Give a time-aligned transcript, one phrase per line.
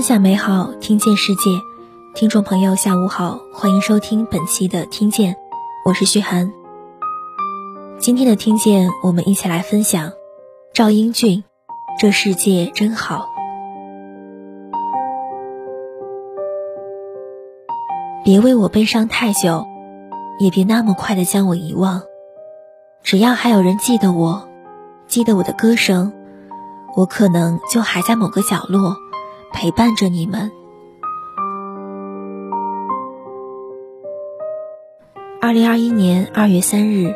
[0.00, 1.50] 分享美好，听见世界。
[2.14, 5.34] 听众朋友，下午好，欢迎收听本期的《听见》，
[5.84, 6.50] 我是徐涵。
[7.98, 10.12] 今天的《听见》，我们一起来分享
[10.72, 11.40] 赵英俊
[12.00, 13.26] 《这世界真好》。
[18.24, 19.66] 别为我悲伤太久，
[20.38, 22.00] 也别那么快的将我遗忘。
[23.02, 24.48] 只要还有人记得我，
[25.06, 26.14] 记得我的歌声，
[26.96, 28.96] 我可能就还在某个角落。
[29.52, 30.50] 陪伴着你们。
[35.40, 37.14] 二零二一年二月三日，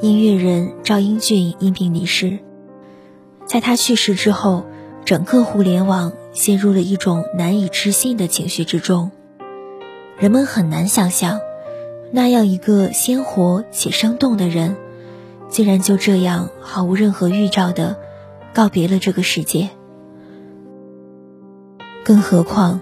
[0.00, 2.38] 音乐人赵英俊因病离世。
[3.46, 4.66] 在他去世之后，
[5.04, 9.10] 整个互联网陷入了一种难以置信的情绪之中。
[10.18, 11.40] 人们很难想象，
[12.10, 14.76] 那样一个鲜活且生动的人，
[15.48, 17.96] 竟然就这样毫无任何预兆的
[18.52, 19.70] 告别了这个世界。
[22.08, 22.80] 更何况，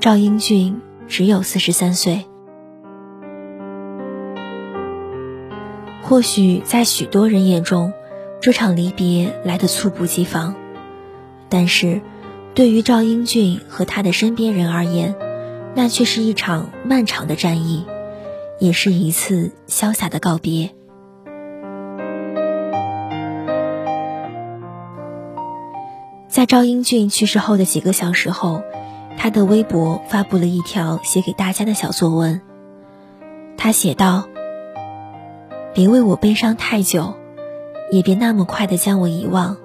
[0.00, 2.24] 赵英俊只有四十三岁。
[6.02, 7.92] 或许在许多人眼中，
[8.40, 10.56] 这场离别来得猝不及防，
[11.48, 12.00] 但是，
[12.56, 15.14] 对于赵英俊和他的身边人而言，
[15.76, 17.84] 那却是一场漫长的战役，
[18.58, 20.75] 也是一次潇洒的告别。
[26.36, 28.62] 在赵英俊去世后的几个小时后，
[29.16, 32.42] 他的微博发布了一条写给大家的小作文。
[33.56, 34.28] 他写道
[35.72, 37.14] ：“别为我悲伤太久，
[37.90, 39.56] 也别那么快的将我遗忘。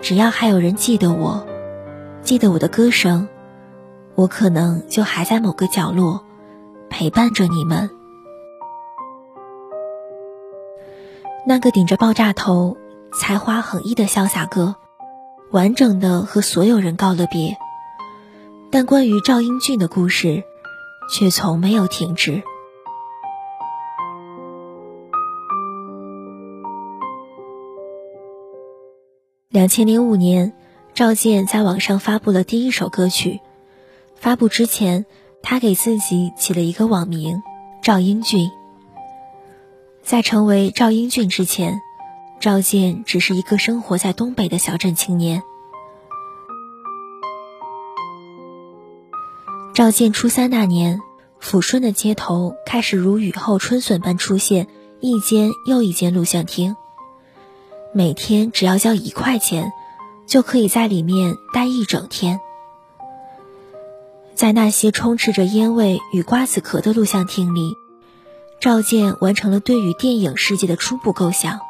[0.00, 1.46] 只要还有人记得我，
[2.22, 3.28] 记得我的歌声，
[4.14, 6.24] 我可能就还在某个角落
[6.88, 7.90] 陪伴着你们。”
[11.46, 12.78] 那个顶着爆炸头、
[13.12, 14.76] 才华横溢的潇洒哥。
[15.50, 17.56] 完整的和所有人告了别，
[18.70, 20.44] 但关于赵英俊的故事，
[21.12, 22.40] 却从没有停止。
[29.48, 30.52] 两千零五年，
[30.94, 33.40] 赵健在网上发布了第一首歌曲。
[34.14, 35.04] 发布之前，
[35.42, 37.42] 他给自己起了一个网名
[37.82, 38.48] “赵英俊”。
[40.04, 41.80] 在成为赵英俊之前。
[42.40, 45.42] 赵健只是一个生活在东北的小镇青年。
[49.74, 51.02] 赵健初三那年，
[51.38, 54.68] 抚顺的街头开始如雨后春笋般出现
[55.00, 56.76] 一间又一间录像厅。
[57.92, 59.70] 每天只要交一块钱，
[60.26, 62.40] 就可以在里面待一整天。
[64.34, 67.74] 在那些充斥着烟味与瓜子壳的录像厅里，
[68.62, 71.60] 赵健完成了对于电影世界的初步构想。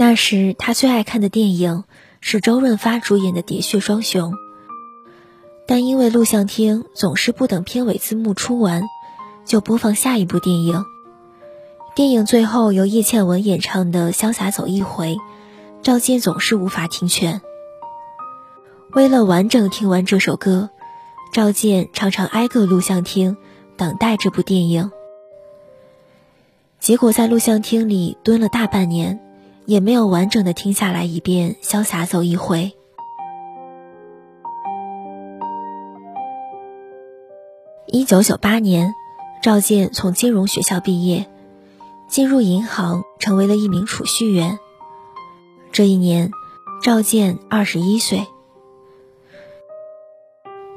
[0.00, 1.84] 那时他最爱看的电影
[2.22, 4.32] 是周润发主演的《喋血双雄》，
[5.66, 8.84] 但因为录像厅总是不等片尾字幕出完，
[9.44, 10.86] 就播放下一部电影。
[11.94, 15.16] 电影最后由叶倩文演唱的《潇洒走一回》，
[15.82, 17.42] 赵健总是无法听全。
[18.92, 20.70] 为了完整听完这首歌，
[21.30, 23.36] 赵健常常挨个录像厅
[23.76, 24.90] 等待这部电影。
[26.78, 29.20] 结果在录像厅里蹲了大半年。
[29.70, 32.72] 也没有完整的听下来一遍《潇洒走一回》。
[37.86, 38.92] 一九九八年，
[39.44, 41.30] 赵健从金融学校毕业，
[42.08, 44.58] 进入银行，成为了一名储蓄员。
[45.70, 46.32] 这一年，
[46.82, 48.26] 赵健二十一岁。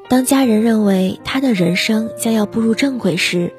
[0.07, 3.55] 当家人认为他的人生将要步入正轨时，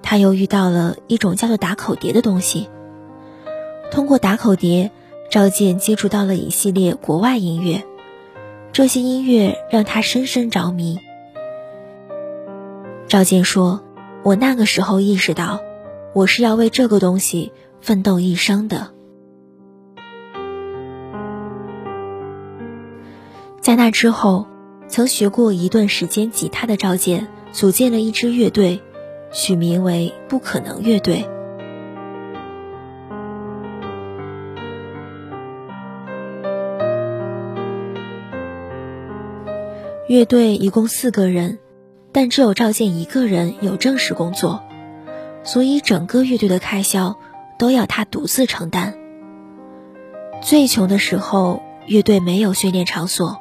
[0.00, 2.68] 他又遇到了一种叫做打口碟的东西。
[3.90, 4.90] 通过打口碟，
[5.30, 7.84] 赵健接触到了一系列国外音乐，
[8.72, 10.98] 这些音乐让他深深着迷。
[13.08, 13.82] 赵健说
[14.22, 15.60] ：“我那个时候意识到，
[16.12, 18.88] 我是要为这个东西奋斗一生的。”
[23.62, 24.46] 在那之后，
[24.88, 28.82] 曾学过一段时间吉他的赵健组建了一支乐队，
[29.32, 31.24] 取名为“不可能乐队”。
[40.08, 41.58] 乐队一共四个人，
[42.12, 44.62] 但只有赵健一个人有正式工作，
[45.42, 47.18] 所以整个乐队的开销
[47.58, 48.94] 都要他独自承担。
[50.40, 53.38] 最穷的时候，乐队没有训练场所，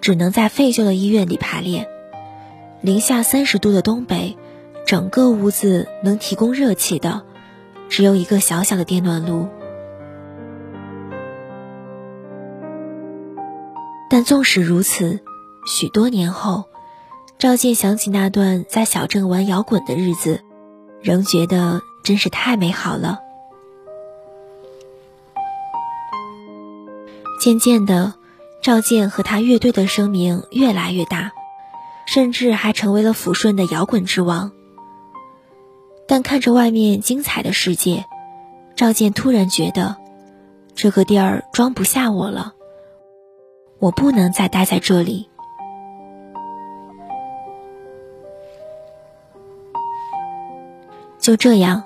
[0.00, 1.86] 只能在废旧的医院里排练。
[2.80, 4.38] 零下三十度的东北，
[4.86, 7.22] 整个屋子能提供热气的，
[7.90, 9.48] 只有一个小小的电暖炉。
[14.08, 15.20] 但纵使如此，
[15.66, 16.64] 许多年后，
[17.38, 20.42] 赵健想起那段在小镇玩摇滚的日子，
[21.00, 23.20] 仍觉得真是太美好了。
[27.40, 28.14] 渐渐的，
[28.62, 31.32] 赵健和他乐队的声名越来越大，
[32.06, 34.52] 甚至还成为了抚顺的摇滚之王。
[36.06, 38.04] 但看着外面精彩的世界，
[38.76, 39.96] 赵健突然觉得，
[40.74, 42.52] 这个地儿装不下我了。
[43.78, 45.28] 我不能再待在这里。
[51.24, 51.84] 就这样，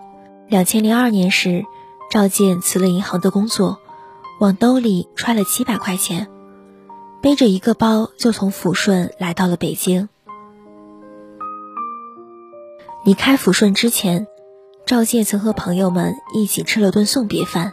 [0.48, 1.64] 两千零二年时，
[2.10, 3.78] 赵健辞了银行的工作，
[4.40, 6.26] 往兜里揣了七百块钱，
[7.22, 10.08] 背着一个包就从抚顺来到了北京。
[13.04, 14.26] 离开抚顺之前，
[14.84, 17.72] 赵健曾和朋友们一起吃了顿送别饭。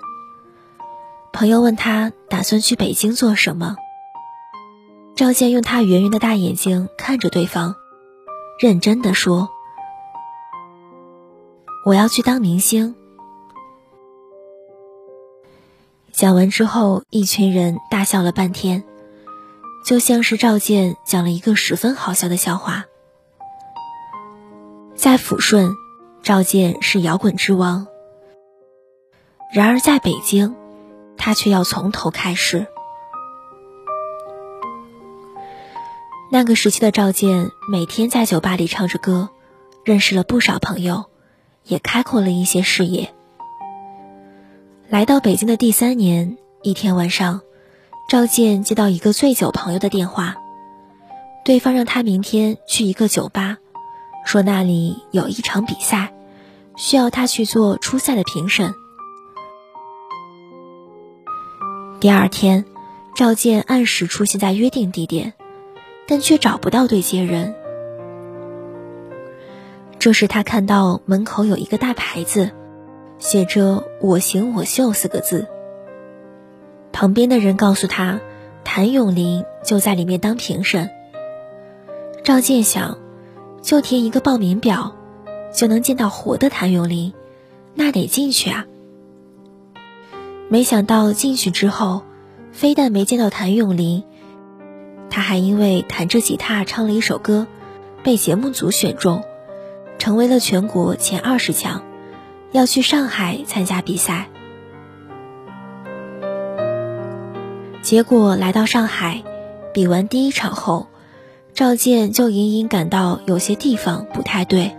[1.33, 3.75] 朋友问他打算去北京做什么，
[5.15, 7.75] 赵健用他圆圆的大眼睛看着对方，
[8.59, 9.49] 认真的说
[11.85, 12.95] ：“我要去当明星。”
[16.11, 18.83] 讲完之后，一群人大笑了半天，
[19.85, 22.85] 就像是赵健讲了一个十分好笑的笑话。
[24.95, 25.73] 在抚顺，
[26.23, 27.85] 赵健是摇滚之王。
[29.53, 30.55] 然而在北京，
[31.17, 32.65] 他却要从头开始。
[36.31, 39.29] 那个时期的赵健每天在酒吧里唱着歌，
[39.83, 41.05] 认识了不少朋友，
[41.65, 43.13] 也开阔了一些视野。
[44.87, 47.41] 来到北京的第三年，一天晚上，
[48.09, 50.35] 赵健接到一个醉酒朋友的电话，
[51.43, 53.57] 对方让他明天去一个酒吧。
[54.25, 56.13] 说那里有一场比赛，
[56.75, 58.73] 需要他去做初赛的评审。
[61.99, 62.65] 第二天，
[63.15, 65.33] 赵健按时出现在约定地点，
[66.07, 67.55] 但却找不到对接人。
[70.05, 72.51] 这时，他看到门口有一个大牌子，
[73.17, 75.47] 写着“我行我秀”四个字。
[76.91, 78.19] 旁边的人告诉他，
[78.63, 80.91] 谭咏麟就在里面当评审。
[82.23, 82.99] 赵健想。
[83.63, 84.95] 就填一个报名表，
[85.51, 87.11] 就能见到活的谭咏麟，
[87.73, 88.67] 那得进去啊！
[90.49, 92.03] 没想到进去之后，
[92.51, 94.03] 非但没见到谭咏麟，
[95.09, 97.47] 他还因为弹着吉他唱了一首歌，
[98.03, 99.23] 被节目组选中，
[99.97, 101.83] 成为了全国前二十强，
[102.51, 104.29] 要去上海参加比赛。
[107.81, 109.23] 结果来到上海，
[109.73, 110.87] 比完第一场后。
[111.53, 114.75] 赵健就隐隐感到有些地方不太对，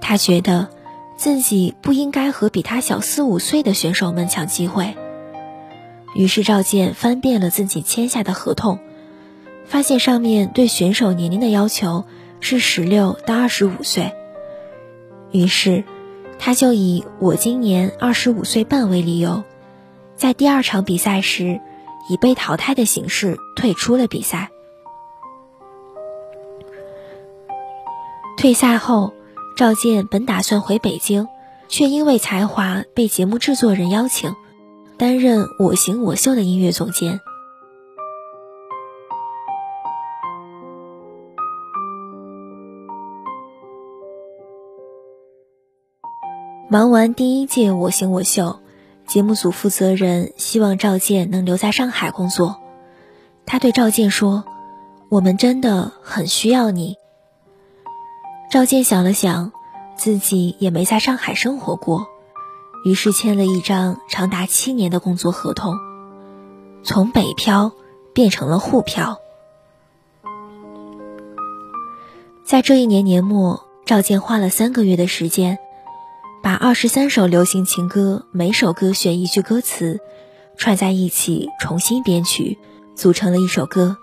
[0.00, 0.68] 他觉得
[1.16, 4.94] 自己不应该和比他小四五岁的选手们抢机会。
[6.14, 8.78] 于是赵健翻遍了自己签下的合同，
[9.64, 12.04] 发现上面对选手年龄的要求
[12.40, 14.12] 是十六到二十五岁。
[15.32, 15.84] 于是，
[16.38, 19.42] 他就以我今年二十五岁半为理由，
[20.16, 21.60] 在第二场比赛时
[22.08, 24.50] 以被淘汰的形式退出了比赛。
[28.36, 29.12] 退赛后，
[29.56, 31.26] 赵健本打算回北京，
[31.68, 34.34] 却因为才华被节目制作人邀请，
[34.98, 37.20] 担任《我行我秀》的音乐总监。
[46.68, 48.58] 忙完第一届《我行我秀》，
[49.08, 52.60] 节目组负责人希望赵健能留在上海工作。
[53.46, 54.44] 他对赵健说
[55.08, 56.96] ：“我们真的很需要你。”
[58.50, 59.52] 赵健想了想，
[59.96, 62.08] 自己也没在上海生活过，
[62.84, 65.76] 于是签了一张长达七年的工作合同，
[66.82, 67.70] 从北漂
[68.12, 69.20] 变成了沪漂。
[72.44, 75.60] 在这一年年末，赵健花了三个月的时间，
[76.46, 79.98] 把二十三首流行情歌每首歌选一句歌词，
[80.56, 82.56] 串在一起重新编曲，
[82.94, 83.96] 组成了一首歌，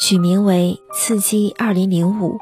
[0.00, 2.38] 取名为《刺激二零零五》。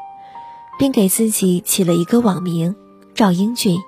[0.78, 2.74] 并给自己起了一个网名
[3.14, 3.78] 赵英俊。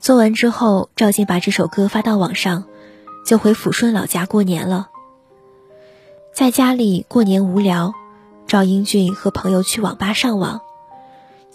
[0.00, 2.64] 做完之后，赵静把这首歌发到网上，
[3.26, 4.88] 就回抚顺老家过年了。
[6.32, 7.92] 在家里过年无聊，
[8.46, 10.62] 赵英俊和朋友去网吧上网，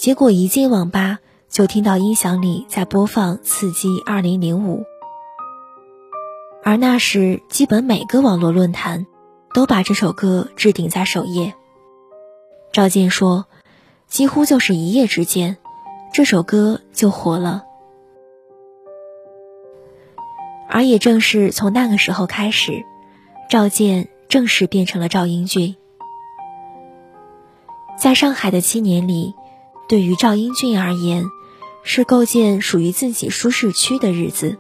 [0.02, 4.80] 结果一进网吧就听到音响里在播放《刺激二零零五》，
[6.64, 9.06] 而那时基本每个网络论坛
[9.54, 11.54] 都把这首歌置顶在首页。
[12.74, 13.46] 赵健说
[14.10, 15.58] ：“几乎就是一夜之间，
[16.12, 17.64] 这首歌就火了。
[20.68, 22.84] 而也正是从那个时候开始，
[23.52, 25.76] 赵健正式变成了赵英俊。
[28.00, 29.36] 在上海的七年里，
[29.92, 31.26] 对于赵英俊而言，
[31.84, 34.58] 是构建属于自己舒适区的日子。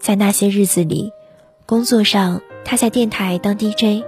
[0.00, 1.12] 在那些日子里，
[1.66, 4.04] 工作上他在电台当 DJ，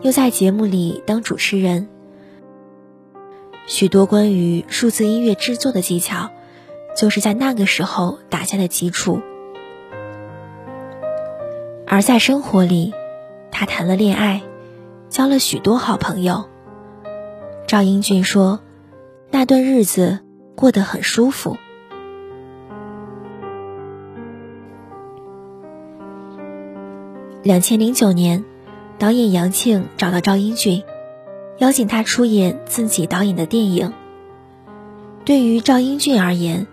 [0.00, 1.90] 又在节目里当主持人，
[3.66, 6.30] 许多关于数字音乐制作的技巧，
[6.96, 9.20] 就是在那个时候打下的基础。
[11.86, 12.94] 而在生活里，
[13.50, 14.40] 他谈了恋爱，
[15.10, 16.46] 交了许多好朋友。
[17.66, 18.60] 赵英俊说，
[19.36, 20.20] 那段日子
[20.54, 21.56] 过得很舒服。
[27.42, 28.44] 两千零九年，
[28.96, 30.84] 导演杨庆找到赵英俊，
[31.58, 33.92] 邀请他出演自己导演的电影。
[35.24, 36.68] 对于赵英俊而言，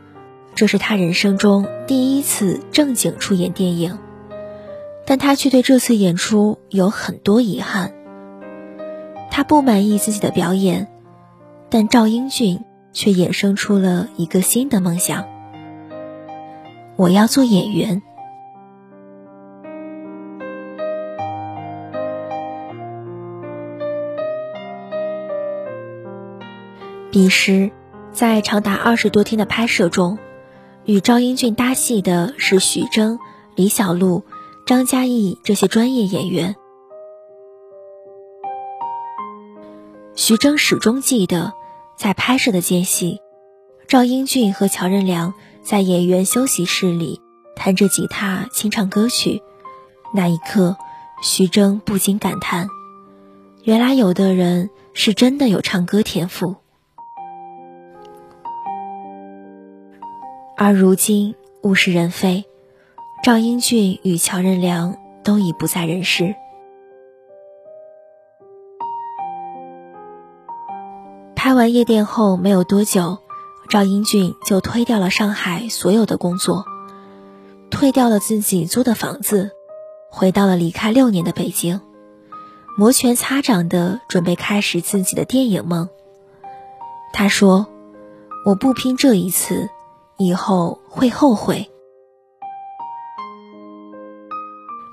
[0.54, 3.98] 这是他人生中第一次正经出演电影。
[5.08, 7.92] 但他却对这次演出有很多遗憾。
[9.32, 10.91] 他不满意自己的表演，
[11.74, 15.26] 但赵英俊却衍生出了一个新的梦想：
[16.98, 18.02] 我要做演员。
[27.10, 27.72] 彼时，
[28.12, 30.20] 在长达二十多天的拍摄中，
[30.84, 33.18] 与赵英俊搭戏的是徐峥、
[33.56, 34.24] 李小璐。
[34.66, 36.56] 张嘉译这些专业演员，
[40.16, 41.54] 徐峥始终记得，
[42.02, 43.22] 在拍摄的间隙，
[43.88, 47.22] 赵英俊和乔任梁在演员休息室里
[47.56, 49.44] 弹着吉他清唱歌曲。
[50.12, 50.78] 那一刻，
[51.22, 52.68] 徐峥不禁感叹：
[53.64, 56.56] 原来有的人是真的有唱歌天赋。
[60.58, 62.46] 而如今，物是人非。
[63.24, 66.34] 赵英俊与乔任梁都已不在人世。
[71.52, 73.18] 开完夜店后没有多久，
[73.68, 76.66] 赵英俊就推掉了上海所有的工作，
[77.70, 79.52] 退掉了自己租的房子，
[80.10, 81.82] 回到了离开六年的北京，
[82.78, 85.90] 摩拳擦掌的准备开始自己的电影梦。
[87.12, 87.68] 他说
[88.48, 89.70] ：“我不拼这一次，
[90.18, 91.70] 以后会后悔。”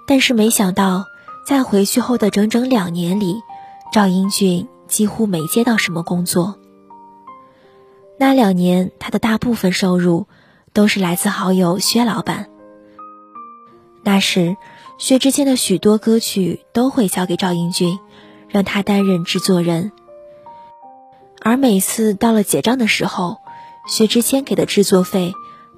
[0.08, 1.04] 但是没想到，
[1.46, 3.36] 在回去后的整整两年里，
[3.92, 6.58] 赵英俊几乎没接到什么工作。
[8.18, 10.26] 那两年，他的大部分收入
[10.72, 12.50] 都是来自好友薛老板。
[14.02, 14.56] 那时，
[14.98, 17.98] 薛之谦的许多歌曲都会交给赵英俊，
[18.48, 19.92] 让他担任制作人。
[21.40, 23.36] 而每次到了结账的时候，
[23.86, 25.32] 薛之谦给的制作费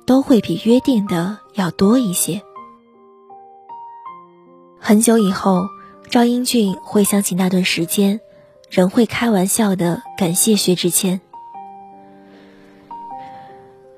[0.06, 2.42] 都会比约定的要多一些。
[4.78, 5.66] 很久以后，
[6.08, 8.20] 赵英俊回想起那段时间，
[8.70, 11.20] 仍会开玩笑的感谢薛之谦。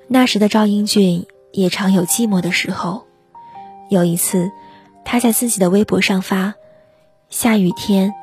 [0.08, 3.06] 那时的赵英俊也常有寂寞的时候。
[3.90, 4.50] 有一次，
[5.04, 6.54] 他在自己的微博上发
[7.28, 8.14] ：“下雨天，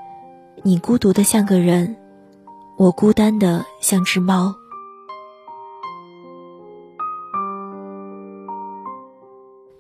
[0.63, 1.95] 你孤独的像个人，
[2.75, 4.55] 我孤单的像只猫。”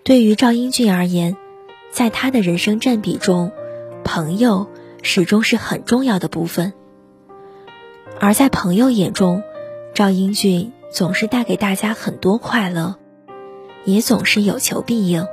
[0.03, 1.35] 对于赵英俊而言，
[1.91, 3.51] 在他的人生占比中，
[4.03, 4.67] 朋友
[5.01, 6.73] 始终是很重要的部分。
[8.19, 9.43] 而在朋友眼中，
[9.93, 12.95] 赵英俊总是带给大家很多快乐，
[13.85, 15.25] 也总是有求必应。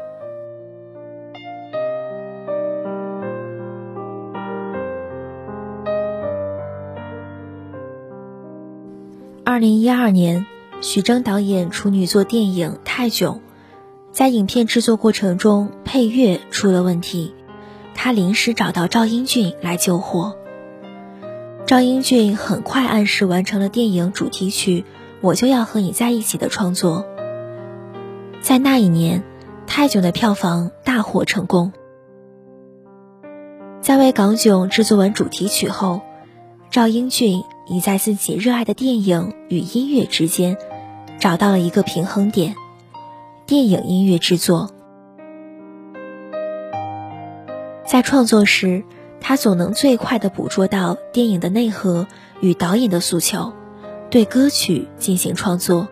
[9.45, 10.45] 二零一二年，
[10.83, 13.37] 徐峥导演处女作电影《泰囧》。
[14.13, 17.35] 在影片制作过程中，配乐出了问题，
[17.97, 20.37] 他临时找到赵英俊来救火。
[21.67, 24.83] 赵英俊很快按时完成了电影主题曲
[25.21, 27.05] 《我就要和你在一起》的创作。
[28.41, 29.25] 在那一年，
[29.67, 31.73] 泰囧的票房大获成功。
[33.81, 36.03] 在为港囧制作完主题曲后，
[36.71, 40.57] 赵英俊已在自己热爱的电影与音乐之间
[41.19, 42.55] 找到了一个平衡点。
[43.47, 44.71] 电影音乐制作，
[47.87, 48.83] 在创作时，
[49.21, 52.09] 他总能最快的捕捉到电影的内核
[52.41, 53.53] 与导演的诉求，
[54.11, 55.87] 对歌曲进行创作。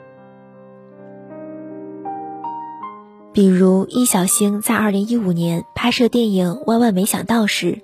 [3.32, 7.80] 比如，易小星在二零一五年拍摄电影《万万没想到》时，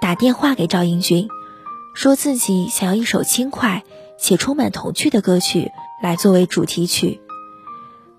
[0.00, 1.28] 打电话给赵英俊，
[1.94, 3.84] 说自己想要一首轻快
[4.18, 5.70] 且充满童趣的歌曲
[6.02, 7.20] 来作为主题曲。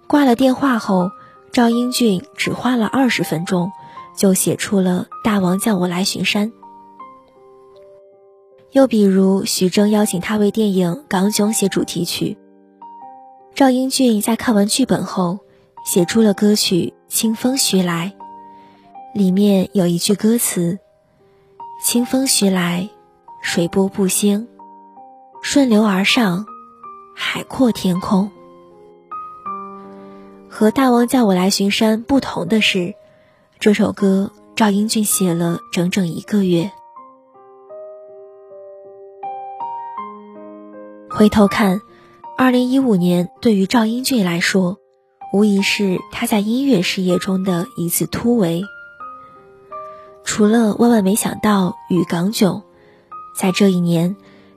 [0.08, 1.12] 挂了电话后，
[1.52, 3.72] 赵英俊只花了二十分钟，
[4.16, 6.52] 就写出了《大王叫我来巡山》。
[8.72, 12.38] 又比如，徐峥邀请他为电影《港囧》写主题曲。
[13.54, 15.40] 赵英俊在看完剧本后，
[15.86, 18.14] 写出了歌曲《清风徐来》，
[19.18, 20.80] 里面有一句歌词
[21.84, 22.90] ：“清风徐来，
[23.42, 24.48] 水波不兴，
[25.42, 26.46] 顺流而上，
[27.14, 28.32] 海阔天空。”
[30.48, 32.96] 和《大王叫我来巡山》不同的是，
[33.62, 36.72] 这首歌赵英俊写了整整一个月。
[41.12, 41.80] 回头看，
[42.36, 44.80] 二零一五年对于赵英俊来说，
[45.32, 48.64] 无疑是他在音乐事业中的一次突围。
[50.24, 52.56] 除了《万万没想到》与《港囧》，
[53.40, 54.16] 在这一年，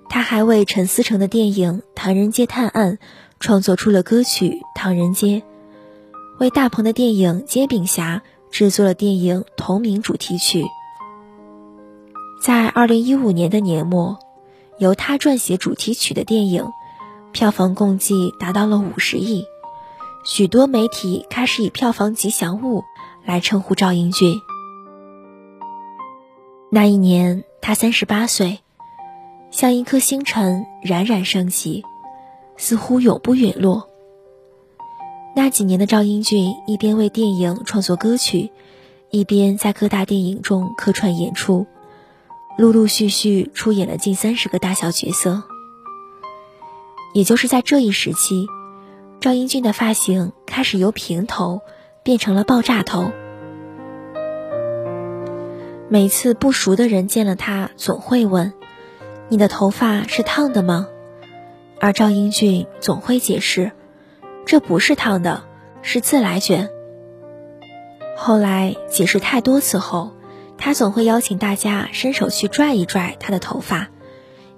[0.08, 2.94] 他还为陈思诚的电影《唐人街探案》
[3.38, 5.26] 创作出了歌曲《唐人街》，
[6.40, 8.22] 为大鹏的电影《煎饼侠》
[8.54, 10.64] 制作了电影同名主题曲。
[12.40, 14.16] 在二零一五年的年末。
[14.78, 16.66] 由他撰写主题曲的电影，
[17.30, 19.44] 票房共计达到了五十亿，
[20.24, 22.82] 许多媒体开始以票房吉祥物
[23.24, 24.40] 来称呼赵英俊。
[26.72, 28.58] 那一年他三十八岁，
[29.52, 31.84] 像一颗星辰冉冉升起，
[32.56, 33.88] 似乎永不陨落。
[35.44, 38.50] 那几年的赵英俊一边为电影创作歌曲，
[39.10, 41.66] 一边在各大电影中客串演出。
[42.56, 45.42] 陆陆续续出演了近三十个大小角色。
[47.12, 48.46] 也就是在这一时期，
[49.20, 51.60] 赵英俊的发型开始由平头
[52.02, 53.12] 变成了爆炸头。
[55.90, 58.54] 每次不熟的人见了他，总会问
[59.28, 60.88] ：“你的头发是烫的吗？”
[61.82, 63.72] 而赵英俊总会解释
[64.46, 65.44] ：“这不是烫的，
[65.82, 66.68] 是自来卷。”
[68.16, 70.12] 后来解释太多次后。
[70.56, 73.88] 他总会邀请大家伸手去拽一拽他的头发，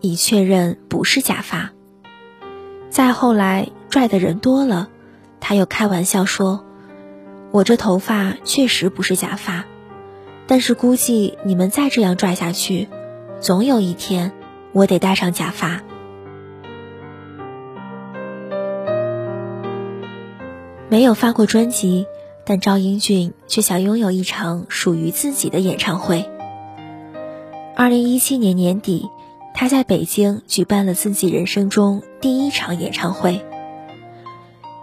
[0.03, 1.71] 以确认不是假发。
[2.91, 4.89] 再后来拽的人多了，
[5.41, 6.67] 他又开玩笑说
[7.51, 9.65] ：“我这头发确实不是假发，
[10.47, 12.89] 但是估计你们再这样拽下去，
[13.41, 14.33] 总有一天
[14.73, 15.81] 我得戴上假发。”
[20.97, 22.07] 没有发过专辑。
[22.47, 26.25] 但赵英俊却想拥有一场属于自己的演唱会。
[27.77, 29.11] 二零一七年年底，
[29.53, 33.45] 他在北京举办了自己人生中第一场演唱会。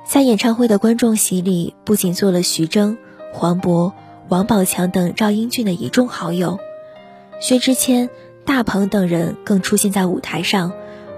[0.06, 2.96] 在演唱会的观众席里，不仅坐了徐峥、
[3.34, 3.92] 黄渤、
[4.30, 6.60] 王宝强等赵英俊的一众好友，
[7.40, 8.12] 薛之谦、
[8.46, 10.74] 大鹏等人更出现在舞台上，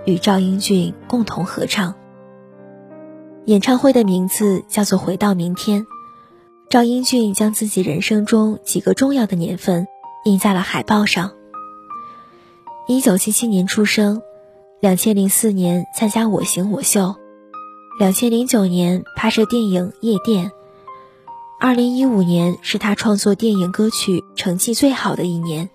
[0.06, 1.96] 与赵英俊共同合唱。
[3.46, 5.84] 演唱会的名字叫做《回到明天》。
[6.68, 9.86] 赵英俊将自己人生中几个重要的年份
[10.24, 11.32] 印在了海报上。
[12.88, 14.24] 一九七七年出生，
[14.80, 17.02] 两千零四年参加《我型我秀》，
[18.00, 20.48] 两千零九年拍摄电影《夜店》，
[21.60, 25.70] 二零一五年是他创作电影歌曲成绩最好的一年。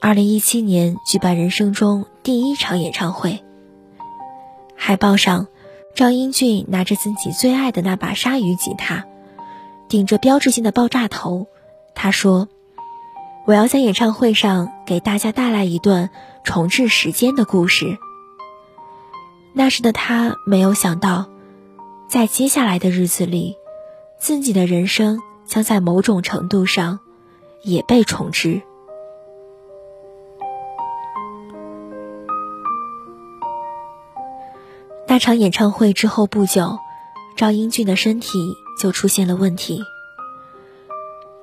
[0.00, 3.42] 二零一七年举办人生中第一场演唱会。
[4.76, 5.46] 海报上，
[5.94, 9.04] 赵英俊拿着自己最爱的那把鲨鱼吉他。
[9.88, 11.48] 顶着标志性的爆炸头，
[11.94, 12.48] 他说
[13.44, 16.10] ：“我要在演唱会上给大家带来一段
[16.44, 17.98] 重置时间的故事。”
[19.52, 21.28] 那时的他没有想到，
[22.08, 23.56] 在接下来的日子里，
[24.18, 27.00] 自己的人生将在某种程度上
[27.64, 28.62] 也被重置。
[35.10, 36.78] 那场演唱会之后不久，
[37.36, 38.54] 赵英俊的身体。
[38.78, 39.84] 就出现了问题。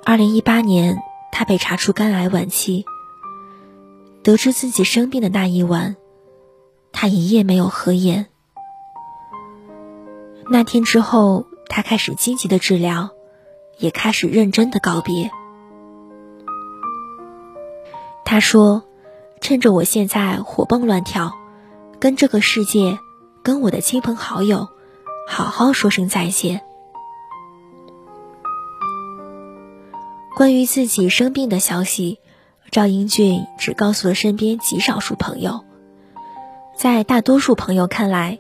[0.03, 0.97] 二零一八年，
[1.31, 2.83] 他被查出肝癌晚期。
[4.23, 5.97] 得知自己生病的那一晚，
[6.91, 8.25] 他一夜没有合眼。
[10.49, 13.11] 那天之后，他开始积极的治疗，
[13.77, 15.29] 也开始认真的告别。
[18.25, 18.81] 他说
[19.41, 21.33] ：“趁着我现在活蹦乱跳，
[21.99, 22.97] 跟这个世界，
[23.47, 24.67] 跟我的亲朋好友，
[25.25, 26.63] 好好说声再见。”
[30.35, 32.19] 关于自己生病的消息，
[32.71, 35.63] 赵英俊只告诉了身边极少数朋友。
[36.75, 38.39] 在大多数朋友看来，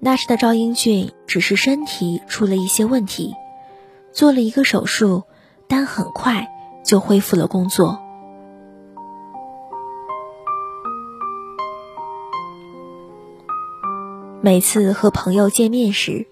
[0.00, 3.36] 那时的赵英俊只是身体出了一些问题，
[4.10, 5.22] 做了一个手术，
[5.68, 6.48] 但很快
[6.84, 8.00] 就恢复了工作。
[14.42, 16.26] 每次和朋友见面时，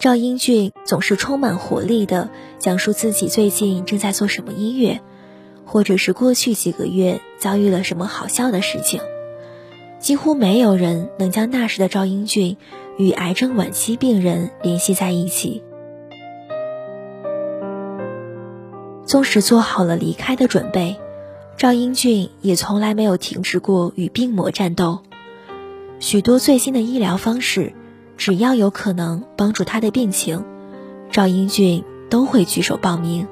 [0.00, 5.00] 赵英俊总是充满活力的讲述自己最近正在做什么音乐，
[5.64, 9.00] 或者是过去几个月遭遇了什么好笑的事情。
[10.00, 12.56] 几乎没有人能将那时的赵英俊
[12.98, 15.62] 与癌症晚期病人联系在一起。
[19.06, 20.96] 纵使做好了离开的准备，
[21.56, 24.98] 赵英俊也从来没有停止过与病魔战斗。
[26.04, 27.72] 许多最新的医疗方式，
[28.18, 30.44] 只要有可能帮助他的病情，
[31.10, 33.26] 赵英俊都会举手报名。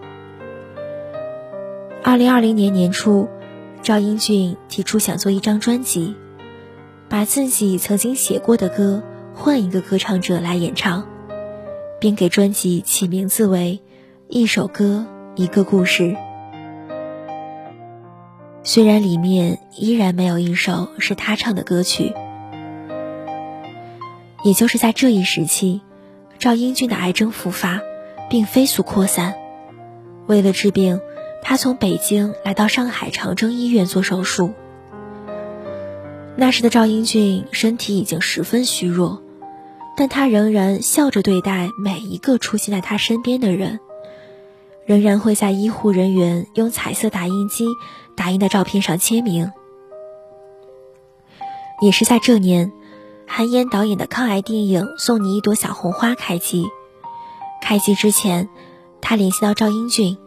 [2.02, 3.28] 二零二零年年初，
[3.82, 6.14] 赵英俊提出想做一张专辑。
[7.10, 9.02] 把自己曾经写过的歌
[9.34, 11.06] 换一个歌唱者来演唱，
[12.00, 13.82] 并给专辑起名字为
[14.28, 15.04] 《一首歌
[15.34, 16.04] 一个故事》。
[18.62, 22.14] 虽然里面依然没有一首是他唱的歌曲。
[24.44, 25.80] 也就是在这一时期，
[26.38, 27.80] 赵英俊的癌症复发，
[28.28, 29.34] 并飞速扩散。
[30.26, 31.00] 为了治病，
[31.42, 34.52] 他从北京来到上海长征医院做手术。
[36.34, 39.22] 那时的赵英俊身体已经十分虚弱，
[39.96, 43.78] 但他仍然笑着对待每一个出现在他身边的人，
[44.86, 47.66] 仍然会在医护人员用彩色打印机
[48.16, 49.52] 打印的照片上签名。
[51.80, 52.72] 也是在这年，
[53.26, 56.66] 韩延导演的抗癌电影《送你一朵小红花》开机。
[57.60, 58.48] 开机之前，
[59.00, 60.18] 他联系到赵英俊，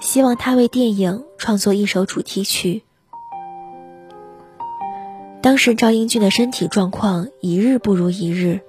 [0.00, 2.82] 希望他为电影创作一首主题曲。
[5.42, 8.60] 当时赵英俊的身体状况一日不如一日，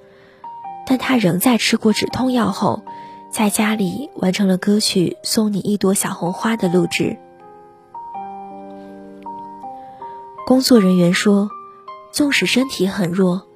[0.85, 2.83] 但他仍在吃过止痛药后，
[3.31, 7.17] 在家里完成了歌曲《送你一朵小红花》的录制。
[10.45, 11.49] 工作人员说，
[12.11, 13.47] 纵使身体很弱，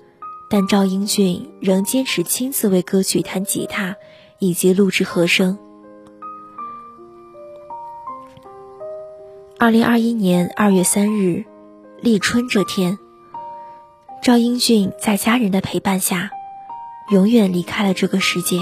[0.54, 3.98] 但赵英俊仍坚持亲自为歌曲弹吉他
[4.38, 5.58] 以及录制和声。
[9.58, 11.46] 二零二一年二月三日，
[12.02, 13.00] 立春这天。
[14.22, 16.30] 赵英俊在家人的陪伴下，
[17.10, 18.60] 永远离开了这个世界。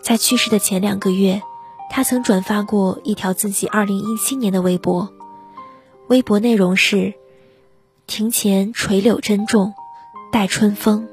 [0.00, 1.42] 在去世的前两个月，
[1.90, 5.12] 他曾转发过一条自己2017年的微博，
[6.08, 7.12] 微博内容是
[8.08, 9.74] ：“庭前垂柳珍重，
[10.32, 11.06] 待春风。”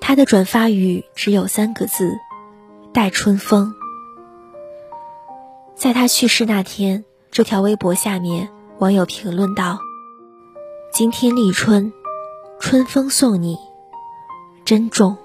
[0.00, 2.16] 他的转发语只有三个字
[2.92, 3.74] ：“待春风。”
[5.74, 8.48] 在他去世那天，这条微博下面。
[8.78, 9.78] 网友评论道
[10.92, 11.92] ：“今天立春，
[12.60, 13.56] 春风送你，
[14.64, 15.16] 珍重。”